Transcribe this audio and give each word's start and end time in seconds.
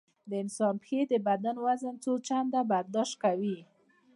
د 0.29 0.31
انسان 0.43 0.73
پښې 0.83 1.01
د 1.11 1.13
بدن 1.27 1.55
وزن 1.65 1.95
څو 2.03 2.11
چنده 2.27 2.61
برداشت 2.71 3.13
کوي. 3.23 3.57